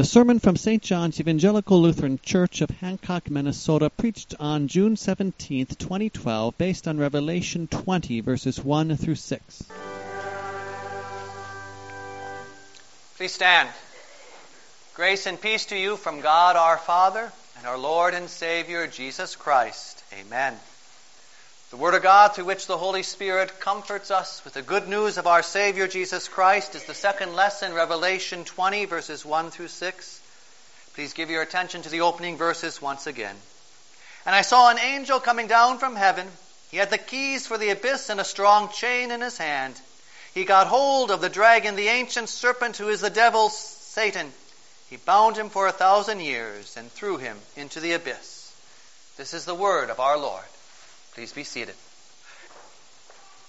[0.00, 0.82] The sermon from St.
[0.82, 7.66] John's Evangelical Lutheran Church of Hancock, Minnesota, preached on June 17, 2012, based on Revelation
[7.66, 9.62] 20, verses 1 through 6.
[13.18, 13.68] Please stand.
[14.94, 19.36] Grace and peace to you from God our Father and our Lord and Savior Jesus
[19.36, 20.02] Christ.
[20.18, 20.58] Amen.
[21.70, 25.18] The Word of God, through which the Holy Spirit comforts us with the good news
[25.18, 30.20] of our Savior Jesus Christ, is the second lesson, Revelation 20, verses 1 through 6.
[30.94, 33.36] Please give your attention to the opening verses once again.
[34.26, 36.26] And I saw an angel coming down from heaven.
[36.72, 39.80] He had the keys for the abyss and a strong chain in his hand.
[40.34, 44.32] He got hold of the dragon, the ancient serpent who is the devil, Satan.
[44.88, 48.52] He bound him for a thousand years and threw him into the abyss.
[49.16, 50.42] This is the word of our Lord.
[51.14, 51.74] Please be seated.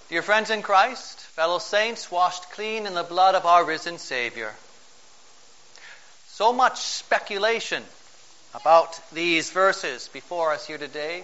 [0.10, 4.54] Dear friends in Christ, fellow saints washed clean in the blood of our risen Savior.
[6.28, 7.84] So much speculation
[8.54, 11.24] about these verses before us here today.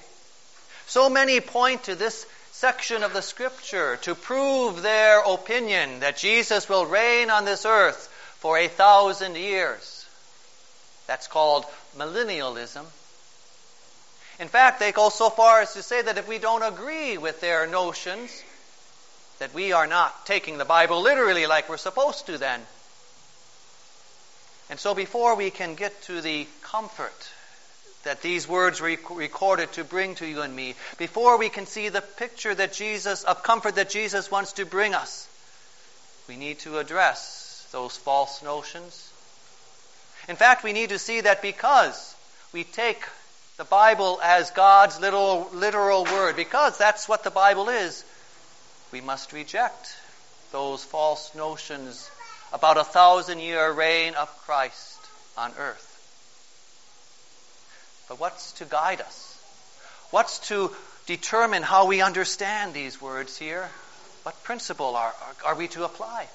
[0.86, 6.70] So many point to this section of the scripture to prove their opinion that Jesus
[6.70, 8.08] will reign on this earth
[8.40, 10.06] for a thousand years.
[11.08, 11.66] That's called
[11.98, 12.86] millennialism.
[14.40, 17.42] In fact, they go so far as to say that if we don't agree with
[17.42, 18.44] their notions,
[19.40, 22.62] that we are not taking the Bible literally like we're supposed to then.
[24.70, 27.32] And so before we can get to the comfort
[28.04, 31.90] that these words were recorded to bring to you and me, before we can see
[31.90, 35.28] the picture that Jesus, of comfort that Jesus wants to bring us,
[36.28, 39.12] we need to address those false notions.
[40.30, 42.16] In fact, we need to see that because
[42.54, 43.04] we take
[43.58, 48.04] the Bible as God's literal, literal word, because that's what the Bible is,
[48.92, 49.98] we must reject
[50.52, 52.10] those false notions
[52.54, 55.00] about a thousand year reign of Christ
[55.38, 55.84] on earth.
[58.08, 59.34] But what's to guide us?
[60.12, 60.72] What's to
[61.08, 63.67] determine how we understand these words here?
[64.23, 65.14] What principle are,
[65.44, 66.28] are, are we to apply?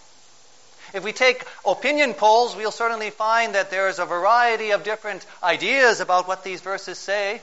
[0.95, 6.01] If we take opinion polls, we'll certainly find that there's a variety of different ideas
[6.01, 7.41] about what these verses say.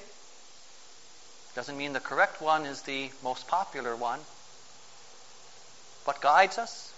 [1.56, 4.20] Doesn't mean the correct one is the most popular one.
[6.06, 6.94] What guides us?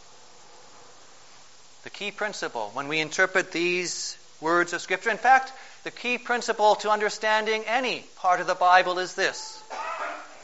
[1.83, 5.09] The key principle when we interpret these words of Scripture.
[5.09, 5.53] In fact,
[5.83, 9.63] the key principle to understanding any part of the Bible is this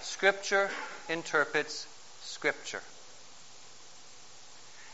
[0.01, 0.69] Scripture
[1.09, 1.85] interprets
[2.22, 2.81] Scripture.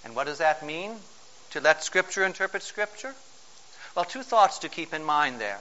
[0.04, 0.92] And what does that mean?
[1.52, 3.14] To let Scripture interpret Scripture?
[3.96, 5.60] Well, two thoughts to keep in mind there.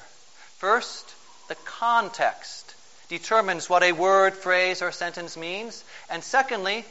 [0.58, 1.14] First,
[1.48, 2.75] the context
[3.08, 5.84] determines what a word, phrase, or sentence means.
[6.08, 6.84] And secondly,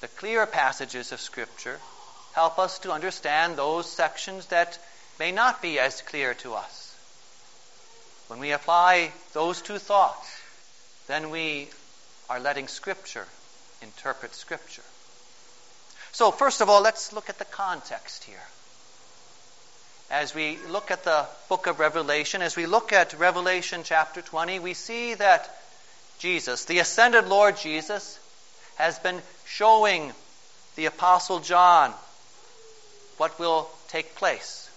[0.00, 1.78] the clear passages of Scripture
[2.34, 4.78] help us to understand those sections that
[5.18, 6.94] may not be as clear to us.
[8.28, 10.28] When we apply those two thoughts,
[11.06, 11.68] then we
[12.28, 13.26] are letting Scripture
[13.80, 14.82] interpret Scripture.
[16.16, 18.40] So, first of all, let's look at the context here.
[20.10, 24.58] As we look at the book of Revelation, as we look at Revelation chapter 20,
[24.60, 25.46] we see that
[26.18, 28.18] Jesus, the ascended Lord Jesus,
[28.76, 30.10] has been showing
[30.76, 31.92] the Apostle John
[33.18, 34.70] what will take place.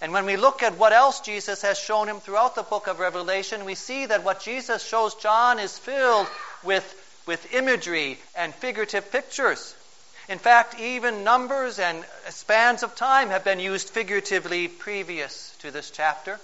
[0.00, 3.00] And when we look at what else Jesus has shown him throughout the book of
[3.00, 6.28] Revelation, we see that what Jesus shows John is filled
[6.62, 9.74] with, with imagery and figurative pictures.
[10.28, 15.90] In fact, even numbers and spans of time have been used figuratively previous to this
[15.90, 16.38] chapter.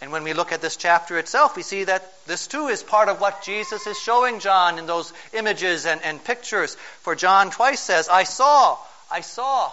[0.00, 3.08] And when we look at this chapter itself, we see that this too is part
[3.08, 6.74] of what Jesus is showing John in those images and, and pictures.
[7.02, 8.78] For John twice says, I saw,
[9.10, 9.70] I saw.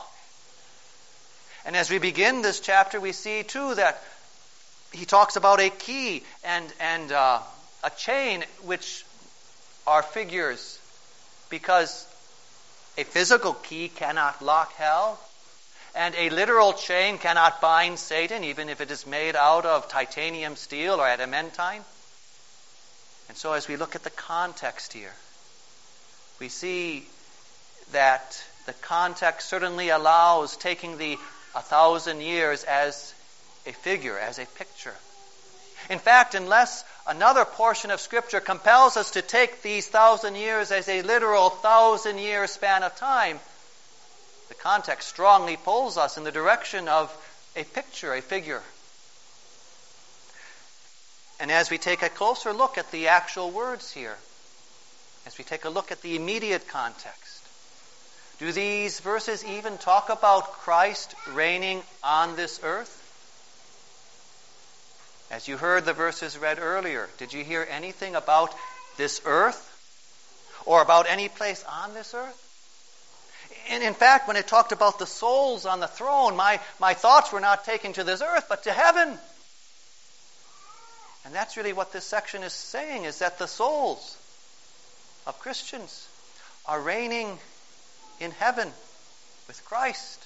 [1.65, 4.01] And as we begin this chapter, we see too that
[4.91, 7.39] he talks about a key and, and uh,
[7.83, 9.03] a chain, which
[9.87, 10.79] are figures,
[11.49, 12.07] because
[12.97, 15.19] a physical key cannot lock hell,
[15.95, 20.55] and a literal chain cannot bind Satan, even if it is made out of titanium
[20.55, 21.81] steel or adamantine.
[23.27, 25.13] And so, as we look at the context here,
[26.39, 27.05] we see
[27.91, 31.17] that the context certainly allows taking the
[31.55, 33.13] a thousand years as
[33.65, 34.93] a figure, as a picture.
[35.89, 40.89] In fact, unless another portion of Scripture compels us to take these thousand years as
[40.89, 43.39] a literal thousand year span of time,
[44.47, 47.15] the context strongly pulls us in the direction of
[47.55, 48.61] a picture, a figure.
[51.39, 54.17] And as we take a closer look at the actual words here,
[55.25, 57.43] as we take a look at the immediate context,
[58.37, 63.04] Do these verses even talk about Christ reigning on this earth?
[65.31, 68.53] As you heard the verses read earlier, did you hear anything about
[68.97, 69.71] this earth
[70.65, 72.41] or about any place on this earth?
[73.69, 77.31] And in fact, when it talked about the souls on the throne, my, my thoughts
[77.31, 79.17] were not taken to this earth, but to heaven.
[81.25, 84.17] And that's really what this section is saying, is that the souls
[85.25, 86.07] of Christians
[86.67, 87.39] are reigning
[88.19, 88.67] in heaven
[89.47, 90.23] with Christ.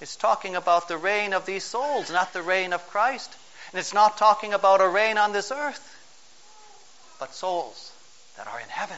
[0.00, 3.34] It's talking about the reign of these souls, not the reign of Christ.
[3.72, 5.86] And it's not talking about a reign on this earth,
[7.20, 7.92] but souls
[8.36, 8.96] that are in heaven.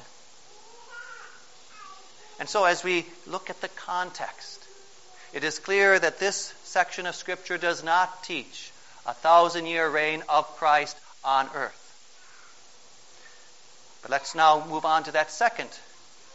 [2.38, 4.64] And so, as we look at the context,
[5.32, 8.72] it is clear that this section of Scripture does not teach
[9.06, 11.78] a thousand year reign of Christ on earth.
[14.02, 15.68] But let's now move on to that second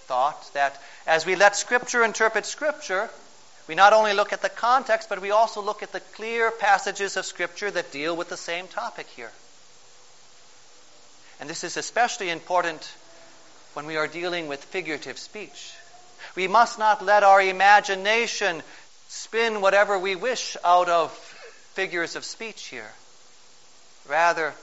[0.05, 3.09] thought that as we let Scripture interpret Scripture,
[3.67, 7.17] we not only look at the context, but we also look at the clear passages
[7.17, 9.31] of Scripture that deal with the same topic here.
[11.39, 12.89] And this is especially important
[13.73, 15.73] when we are dealing with figurative speech.
[16.35, 18.63] We must not let our imagination
[19.07, 21.11] spin whatever we wish out of
[21.73, 22.91] figures of speech here.
[24.07, 24.53] Rather,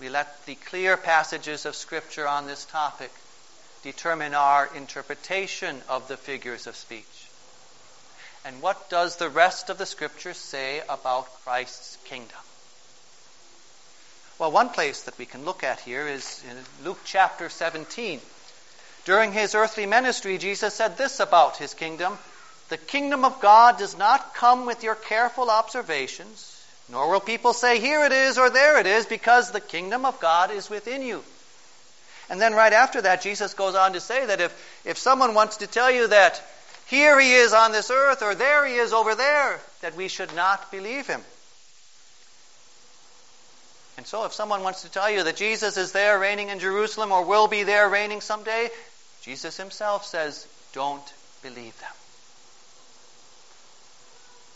[0.00, 3.12] we let the clear passages of Scripture on this topic
[3.82, 7.15] determine our interpretation of the figures of speech.
[8.44, 12.38] And what does the rest of the Scripture say about Christ's kingdom?
[14.38, 18.20] Well, one place that we can look at here is in Luke chapter 17.
[19.04, 22.18] During his earthly ministry, Jesus said this about his kingdom
[22.68, 26.56] The kingdom of God does not come with your careful observations
[26.88, 30.20] nor will people say, here it is or there it is, because the kingdom of
[30.20, 31.22] God is within you.
[32.30, 35.58] And then right after that, Jesus goes on to say that if, if someone wants
[35.58, 36.42] to tell you that
[36.86, 40.34] here he is on this earth or there he is over there, that we should
[40.34, 41.20] not believe him.
[43.96, 47.10] And so if someone wants to tell you that Jesus is there reigning in Jerusalem
[47.10, 48.68] or will be there reigning someday,
[49.22, 51.12] Jesus himself says, don't
[51.42, 51.90] believe them.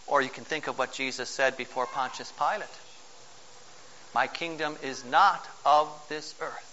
[0.07, 2.69] Or you can think of what Jesus said before Pontius Pilate
[4.15, 6.67] My kingdom is not of this earth.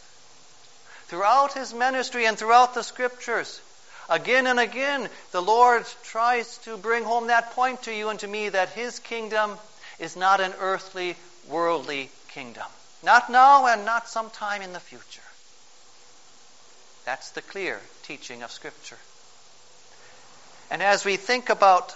[1.08, 3.62] Throughout his ministry and throughout the scriptures,
[4.10, 8.28] again and again, the Lord tries to bring home that point to you and to
[8.28, 9.58] me that his kingdom
[10.00, 11.16] is not an earthly,
[11.48, 12.66] worldly kingdom.
[13.04, 15.22] Not now and not sometime in the future.
[17.06, 18.98] That's the clear teaching of Scripture.
[20.70, 21.96] And as we think about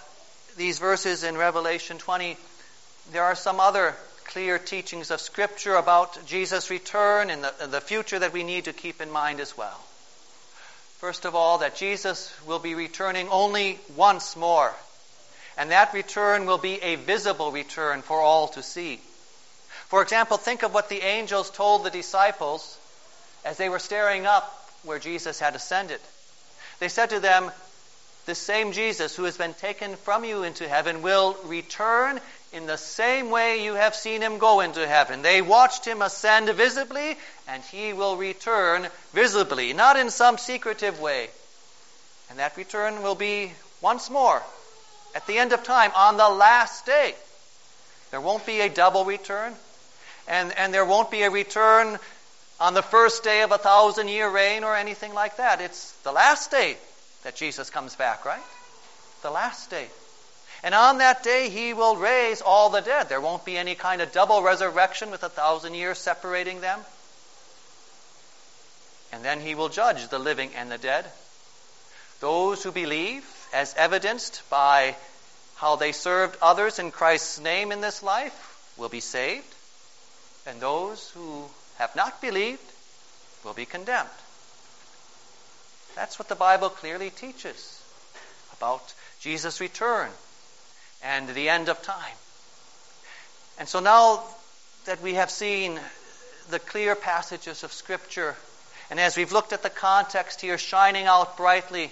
[0.56, 2.38] these verses in Revelation 20,
[3.12, 8.20] there are some other clear teachings of Scripture about Jesus' return and the, the future
[8.20, 9.80] that we need to keep in mind as well.
[11.02, 14.72] First of all, that Jesus will be returning only once more.
[15.58, 18.98] And that return will be a visible return for all to see.
[19.88, 22.78] For example, think of what the angels told the disciples
[23.44, 24.46] as they were staring up
[24.84, 26.00] where Jesus had ascended.
[26.80, 27.50] They said to them,
[28.28, 32.22] the same Jesus who has been taken from you into heaven will return
[32.54, 35.22] in the same way you have seen him go into heaven.
[35.22, 37.18] They watched him ascend visibly,
[37.48, 41.30] and he will return visibly, not in some secretive way.
[42.30, 43.52] And that return will be
[43.82, 44.42] once more
[45.16, 47.14] at the end of time, on the last day.
[48.12, 49.54] There won't be a double return,
[50.28, 52.00] and, and there won't be a return
[52.60, 55.62] on the first day of a thousand year reign or anything like that.
[55.62, 56.78] It's the last day
[57.24, 58.42] that Jesus comes back, right?
[59.22, 59.88] The last day.
[60.64, 63.10] And on that day, he will raise all the dead.
[63.10, 66.80] There won't be any kind of double resurrection with a thousand years separating them.
[69.12, 71.06] And then he will judge the living and the dead.
[72.20, 74.96] Those who believe, as evidenced by
[75.56, 79.54] how they served others in Christ's name in this life, will be saved.
[80.46, 81.46] And those who
[81.78, 82.62] have not believed
[83.44, 84.10] will be condemned.
[85.96, 87.82] That's what the Bible clearly teaches
[88.54, 90.12] about Jesus' return
[91.04, 92.16] and the end of time.
[93.60, 94.24] And so now
[94.86, 95.80] that we have seen
[96.50, 98.36] the clear passages of Scripture,
[98.90, 101.92] and as we've looked at the context here shining out brightly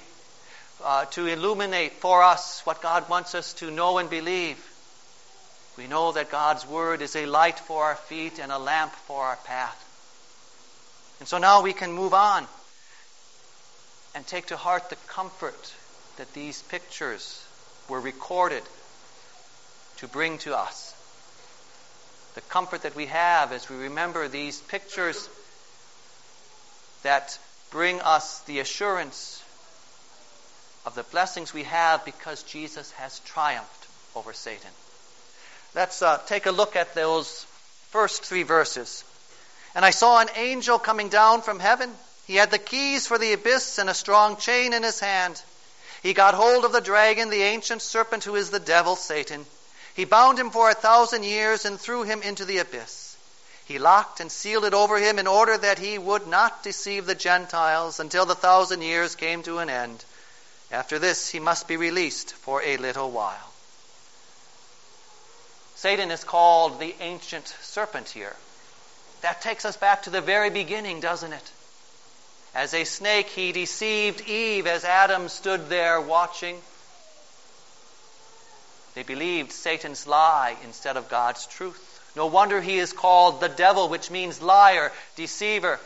[0.84, 4.58] uh, to illuminate for us what God wants us to know and believe,
[5.78, 9.24] we know that God's Word is a light for our feet and a lamp for
[9.24, 9.86] our path.
[11.20, 12.46] And so now we can move on
[14.16, 15.74] and take to heart the comfort
[16.18, 17.46] that these pictures
[17.88, 18.64] were recorded
[20.00, 20.96] to bring to us.
[22.36, 25.30] The comfort that we have as we remember these pictures
[27.04, 27.38] that
[27.72, 29.44] bring us the assurance
[30.86, 34.72] of the blessings we have because Jesus has triumphed over Satan.
[35.76, 37.46] Let's uh, take a look at those
[37.90, 39.04] first three verses.
[39.76, 41.92] And I saw an angel coming down from heaven.
[42.26, 45.42] He had the keys for the abyss and a strong chain in his hand.
[46.02, 49.46] He got hold of the dragon, the ancient serpent who is the devil, Satan.
[50.00, 53.18] He bound him for a thousand years and threw him into the abyss.
[53.66, 57.16] He locked and sealed it over him in order that he would not deceive the
[57.16, 60.06] Gentiles until the thousand years came to an end.
[60.72, 63.52] After this, he must be released for a little while.
[65.76, 68.38] Satan is called the ancient serpent here.
[69.20, 71.52] That takes us back to the very beginning, doesn't it?
[72.56, 76.62] As a snake, he deceived Eve as Adam stood there watching.
[79.00, 82.12] They believed Satan's lie instead of God's truth.
[82.18, 85.80] No wonder he is called the devil, which means liar, deceiver.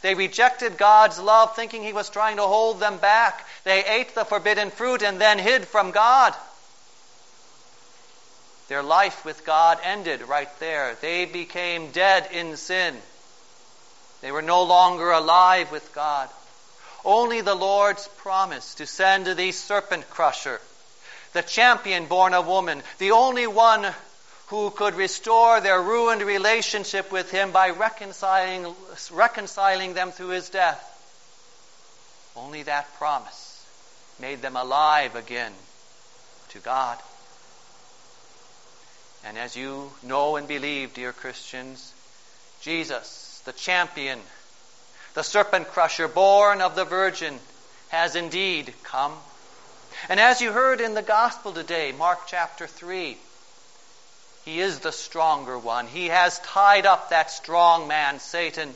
[0.00, 3.44] They rejected God's love, thinking he was trying to hold them back.
[3.64, 6.36] They ate the forbidden fruit and then hid from God.
[8.68, 10.94] Their life with God ended right there.
[11.00, 12.96] They became dead in sin.
[14.20, 16.28] They were no longer alive with God.
[17.04, 20.60] Only the Lord's promise to send the serpent crusher,
[21.32, 23.86] the champion born of woman, the only one
[24.48, 28.74] who could restore their ruined relationship with him by reconciling,
[29.10, 30.88] reconciling them through his death.
[32.36, 33.66] Only that promise
[34.20, 35.52] made them alive again
[36.50, 36.98] to God.
[39.24, 41.92] And as you know and believe, dear Christians,
[42.60, 44.18] Jesus, the champion,
[45.14, 47.38] the serpent crusher, born of the Virgin,
[47.88, 49.12] has indeed come.
[50.08, 53.16] And as you heard in the Gospel today, Mark chapter 3,
[54.44, 55.86] he is the stronger one.
[55.86, 58.74] He has tied up that strong man, Satan.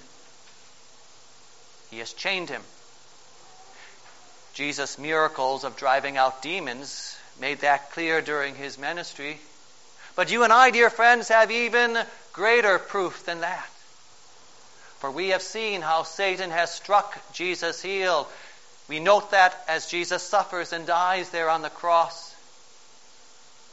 [1.91, 2.63] He has chained him.
[4.55, 9.39] Jesus' miracles of driving out demons made that clear during his ministry.
[10.15, 11.99] But you and I, dear friends, have even
[12.33, 13.69] greater proof than that.
[15.01, 18.27] For we have seen how Satan has struck Jesus' heel.
[18.89, 22.35] We note that as Jesus suffers and dies there on the cross.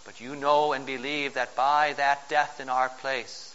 [0.05, 3.53] But you know and believe that by that death in our place,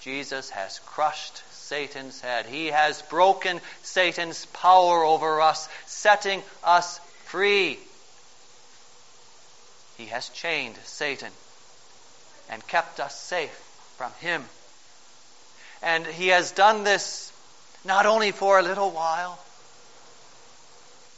[0.00, 2.46] Jesus has crushed Satan's head.
[2.46, 7.78] He has broken Satan's power over us, setting us free.
[9.96, 11.32] He has chained Satan
[12.50, 13.50] and kept us safe
[13.96, 14.44] from him.
[15.82, 17.32] And he has done this
[17.84, 19.38] not only for a little while,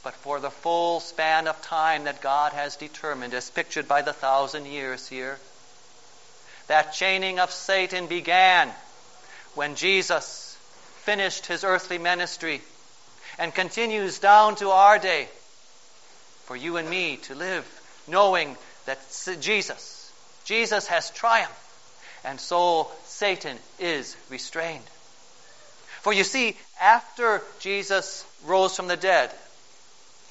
[0.03, 4.13] but for the full span of time that God has determined, as pictured by the
[4.13, 5.39] thousand years here.
[6.69, 8.71] That chaining of Satan began
[9.55, 10.57] when Jesus
[11.03, 12.61] finished his earthly ministry
[13.39, 15.29] and continues down to our day
[16.45, 17.67] for you and me to live
[18.07, 18.99] knowing that
[19.41, 20.01] Jesus
[20.45, 21.55] Jesus has triumphed,
[22.25, 24.85] and so Satan is restrained.
[26.03, 29.31] For you see, after Jesus rose from the dead,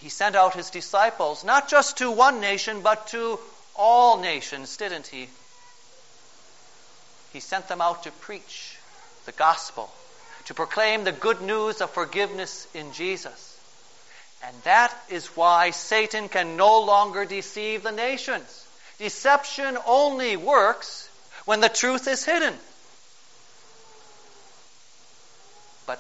[0.02, 3.40] he sent out his disciples, not just to one nation, but to
[3.76, 5.28] all nations, didn't he?
[7.34, 8.78] He sent them out to preach
[9.26, 9.90] the gospel,
[10.46, 13.58] to proclaim the good news of forgiveness in Jesus.
[14.46, 18.68] And that is why Satan can no longer deceive the nations.
[19.00, 21.10] Deception only works
[21.44, 22.54] when the truth is hidden.
[25.86, 26.00] But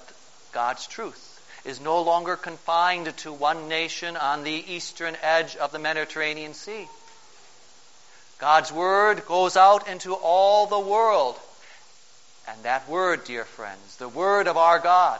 [0.53, 1.28] God's truth
[1.65, 6.87] is no longer confined to one nation on the eastern edge of the Mediterranean Sea.
[8.39, 11.35] God's word goes out into all the world.
[12.47, 15.19] And that word, dear friends, the word of our God,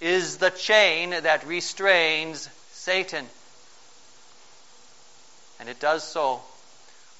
[0.00, 3.24] is the chain that restrains Satan.
[5.58, 6.42] And it does so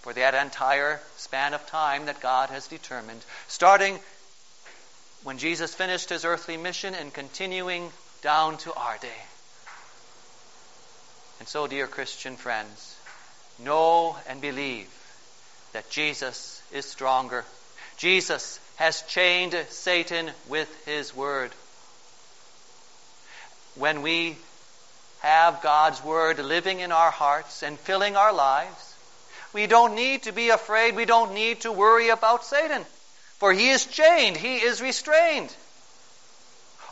[0.02, 3.98] for that entire span of time that God has determined, starting
[5.22, 7.90] when Jesus finished his earthly mission and continuing
[8.26, 9.22] down to our day.
[11.38, 12.96] And so, dear Christian friends,
[13.60, 14.88] know and believe
[15.72, 17.44] that Jesus is stronger.
[17.96, 21.52] Jesus has chained Satan with his word.
[23.76, 24.36] When we
[25.20, 28.94] have God's word living in our hearts and filling our lives,
[29.52, 30.96] we don't need to be afraid.
[30.96, 32.82] We don't need to worry about Satan.
[33.38, 34.36] For he is chained.
[34.36, 35.54] He is restrained.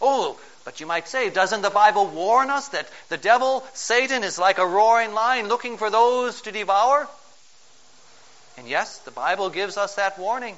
[0.00, 4.38] Oh, but you might say, doesn't the Bible warn us that the devil, Satan, is
[4.38, 7.06] like a roaring lion looking for those to devour?
[8.56, 10.56] And yes, the Bible gives us that warning.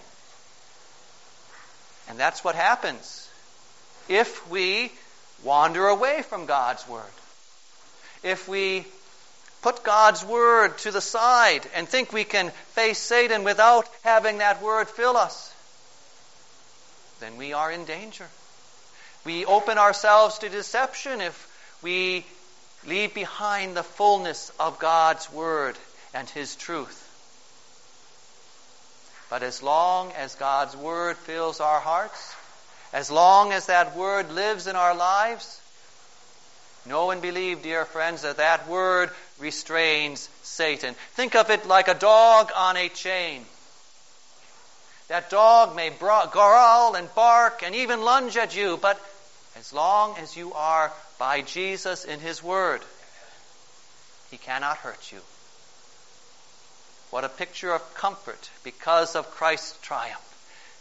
[2.08, 3.28] And that's what happens
[4.08, 4.92] if we
[5.42, 7.02] wander away from God's Word.
[8.22, 8.86] If we
[9.62, 14.62] put God's word to the side and think we can face Satan without having that
[14.62, 15.52] word fill us,
[17.18, 18.28] then we are in danger.
[19.26, 22.25] We open ourselves to deception if we
[22.87, 25.76] leave behind the fullness of God's word
[26.14, 27.02] and his truth.
[29.28, 32.37] But as long as God's word fills our hearts,
[32.92, 35.61] as long as that word lives in our lives,
[36.87, 40.95] know and believe, dear friends, that that word restrains Satan.
[41.14, 43.45] Think of it like a dog on a chain.
[45.09, 49.00] That dog may growl and bark and even lunge at you, but
[49.66, 52.80] as long as you are by Jesus in His Word,
[54.30, 55.18] He cannot hurt you.
[57.11, 60.23] What a picture of comfort because of Christ's triumph.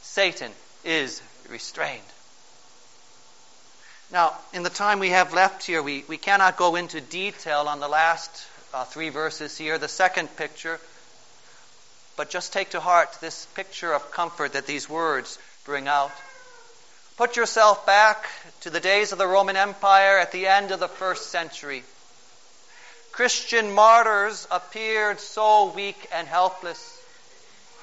[0.04, 0.52] Satan
[0.84, 2.04] is restrained.
[4.12, 7.80] Now, in the time we have left here, we, we cannot go into detail on
[7.80, 10.80] the last uh, three verses here, the second picture,
[12.18, 16.12] but just take to heart this picture of comfort that these words bring out.
[17.18, 18.26] Put yourself back
[18.62, 21.84] to the days of the Roman Empire at the end of the first century.
[23.14, 26.92] Christian martyrs appeared so weak and helpless.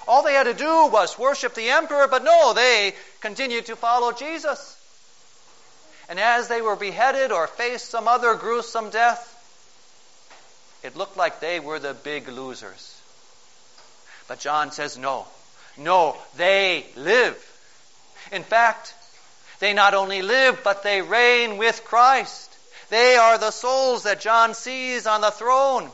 [0.06, 4.12] All they had to do was worship the emperor, but no, they continued to follow
[4.12, 4.78] Jesus.
[6.10, 9.30] And as they were beheaded or faced some other gruesome death,
[10.82, 13.00] it looked like they were the big losers.
[14.28, 15.26] But John says, no,
[15.78, 17.38] no, they live.
[18.30, 18.92] In fact,
[19.62, 22.52] they not only live, but they reign with Christ.
[22.90, 25.88] They are the souls that John sees on the throne.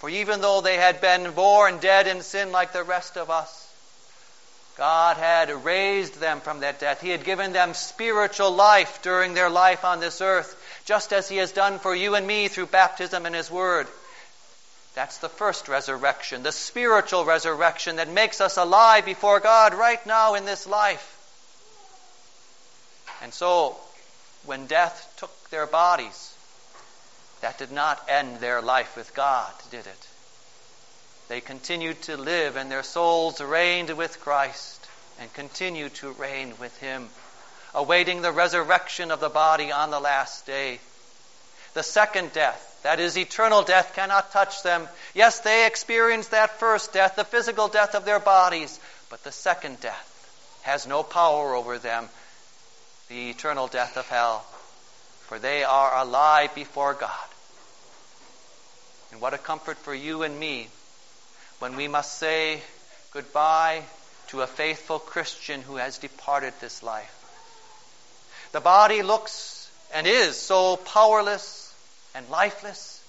[0.00, 3.72] For even though they had been born dead in sin like the rest of us,
[4.76, 7.00] God had raised them from that death.
[7.00, 11.36] He had given them spiritual life during their life on this earth, just as He
[11.36, 13.86] has done for you and me through baptism and His Word.
[14.96, 20.34] That's the first resurrection, the spiritual resurrection that makes us alive before God right now
[20.34, 21.13] in this life.
[23.24, 23.74] And so,
[24.44, 26.34] when death took their bodies,
[27.40, 30.08] that did not end their life with God, did it?
[31.28, 34.86] They continued to live, and their souls reigned with Christ
[35.18, 37.08] and continue to reign with Him,
[37.74, 40.78] awaiting the resurrection of the body on the last day.
[41.72, 44.86] The second death, that is eternal death, cannot touch them.
[45.14, 49.80] Yes, they experienced that first death, the physical death of their bodies, but the second
[49.80, 50.10] death
[50.64, 52.10] has no power over them
[53.14, 54.40] the eternal death of hell,
[55.28, 57.28] for they are alive before God.
[59.12, 60.66] And what a comfort for you and me
[61.60, 62.60] when we must say
[63.12, 63.82] goodbye
[64.28, 67.14] to a faithful Christian who has departed this life.
[68.50, 71.72] The body looks and is so powerless
[72.16, 73.00] and lifeless.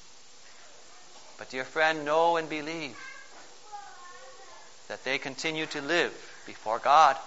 [1.39, 2.95] But, dear friend, know and believe
[4.87, 6.13] that they continue to live
[6.45, 7.17] before God.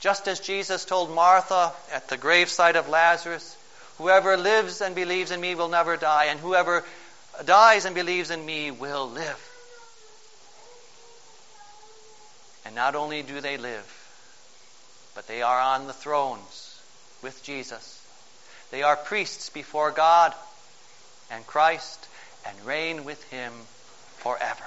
[0.00, 3.56] Just as Jesus told Martha at the graveside of Lazarus,
[3.98, 6.82] whoever lives and believes in me will never die, and whoever
[7.44, 9.46] dies and believes in me will live.
[12.64, 13.86] And not only do they live,
[15.14, 16.80] but they are on the thrones
[17.22, 17.98] with Jesus.
[18.70, 20.34] They are priests before God
[21.30, 22.08] and Christ
[22.46, 23.52] and reign with Him
[24.16, 24.64] forever.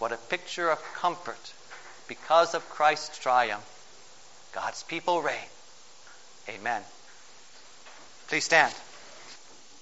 [0.00, 1.52] What a picture of comfort
[2.08, 3.77] because of Christ's triumph
[4.52, 5.36] God's people reign.
[6.48, 6.82] Amen.
[8.28, 8.74] Please stand.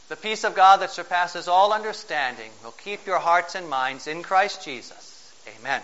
[0.08, 4.22] The peace of God that surpasses all understanding will keep your hearts and minds in
[4.22, 5.32] Christ Jesus.
[5.58, 5.82] Amen.